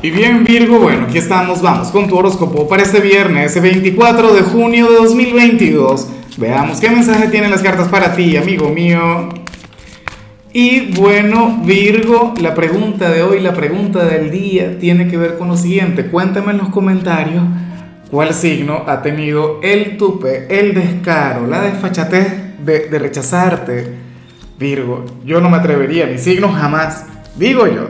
[0.00, 4.42] Y bien Virgo, bueno, aquí estamos, vamos con tu horóscopo para este viernes 24 de
[4.42, 6.06] junio de 2022.
[6.36, 9.28] Veamos qué mensaje tienen las cartas para ti, amigo mío.
[10.52, 15.48] Y bueno, Virgo, la pregunta de hoy, la pregunta del día tiene que ver con
[15.48, 16.06] lo siguiente.
[16.06, 17.42] Cuéntame en los comentarios
[18.08, 23.94] cuál signo ha tenido el tupe, el descaro, la desfachatez de, de rechazarte.
[24.60, 27.04] Virgo, yo no me atrevería, mi signo jamás,
[27.36, 27.88] digo yo.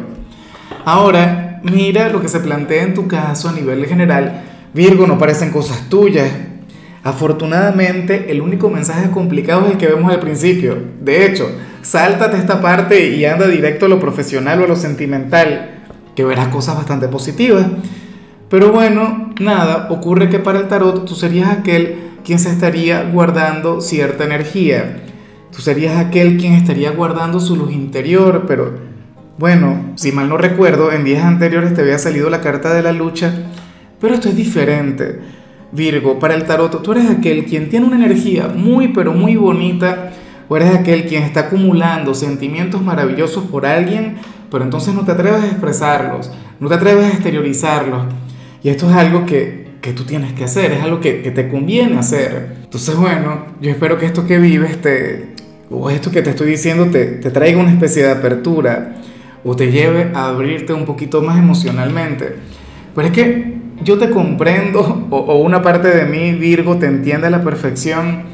[0.87, 4.43] Ahora, mira lo que se plantea en tu caso a nivel general.
[4.75, 6.31] Virgo, no parecen cosas tuyas.
[7.05, 10.77] Afortunadamente, el único mensaje complicado es el que vemos al principio.
[11.01, 11.51] De hecho,
[11.83, 15.83] sáltate esta parte y anda directo a lo profesional o a lo sentimental,
[16.15, 17.67] que verás cosas bastante positivas.
[18.51, 23.81] Pero bueno, nada, ocurre que para el tarot tú serías aquel quien se estaría guardando
[23.81, 25.03] cierta energía.
[25.55, 28.75] Tú serías aquel quien estaría guardando su luz interior, pero
[29.39, 32.93] bueno, si mal no recuerdo, en días anteriores te había salido la carta de la
[32.93, 33.33] lucha,
[34.01, 35.21] pero esto es diferente.
[35.71, 40.11] Virgo, para el tarot, tú eres aquel quien tiene una energía muy, pero muy bonita,
[40.49, 44.17] o eres aquel quien está acumulando sentimientos maravillosos por alguien,
[44.51, 48.07] pero entonces no te atreves a expresarlos, no te atreves a exteriorizarlos.
[48.65, 51.49] Y esto es algo que, que tú tienes que hacer, es algo que, que, te
[51.49, 52.57] conviene hacer.
[52.65, 55.35] Entonces, bueno, yo espero que esto que vives, te,
[55.71, 58.97] o esto que te estoy diciendo, te, te traiga una especie de apertura
[59.45, 62.37] o te lleve a abrirte un poquito más emocionalmente.
[62.95, 67.31] Pero es que yo te comprendo, o, una parte de mí, Virgo, te entiende a
[67.31, 68.25] la perfección.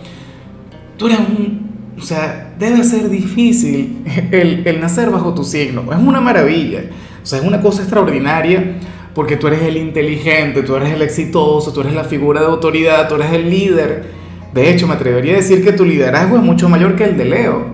[0.96, 5.82] Tú eres un, o sea, debe ser difícil el, el nacer bajo tu signo.
[5.92, 6.84] Es una maravilla,
[7.22, 8.78] o sea, es una cosa extraordinaria
[9.14, 13.08] porque tú eres el inteligente, tú eres el exitoso, tú eres la figura de autoridad,
[13.08, 14.04] tú eres el líder.
[14.52, 17.24] De hecho, me atrevería a decir que tu liderazgo es mucho mayor que el de
[17.24, 17.66] Leo.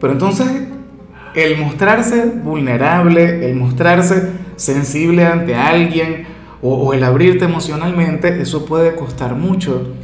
[0.00, 0.46] Pero entonces
[1.34, 6.26] el mostrarse vulnerable, el mostrarse sensible ante alguien
[6.62, 9.94] o, el abrirte emocionalmente, eso puede costar mucho.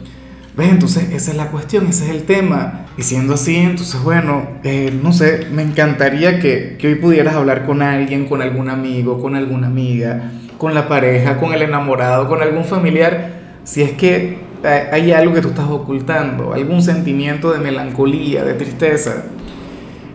[0.57, 0.71] ¿Ves?
[0.71, 2.87] Entonces esa es la cuestión, ese es el tema.
[2.97, 7.67] Y siendo así, entonces bueno, eh, no sé, me encantaría que, que hoy pudieras hablar
[7.67, 12.41] con alguien, con algún amigo, con alguna amiga, con la pareja, con el enamorado, con
[12.41, 13.33] algún familiar,
[13.65, 19.25] si es que hay algo que tú estás ocultando, algún sentimiento de melancolía, de tristeza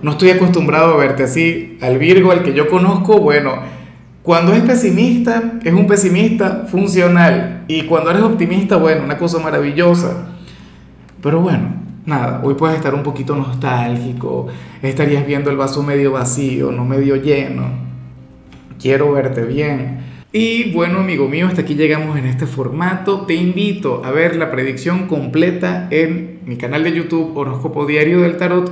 [0.02, 1.78] no estoy acostumbrado a verte así.
[1.82, 3.54] Al Virgo, al que yo conozco, bueno,
[4.24, 7.66] cuando es pesimista, es un pesimista funcional.
[7.68, 10.30] Y cuando eres optimista, bueno, una cosa maravillosa.
[11.22, 11.76] Pero bueno,
[12.06, 14.48] nada, hoy puedes estar un poquito nostálgico,
[14.82, 17.66] estarías viendo el vaso medio vacío, no medio lleno.
[18.80, 20.02] Quiero verte bien.
[20.34, 23.26] Y bueno, amigo mío, hasta aquí llegamos en este formato.
[23.26, 28.38] Te invito a ver la predicción completa en mi canal de YouTube Horóscopo Diario del
[28.38, 28.72] Tarot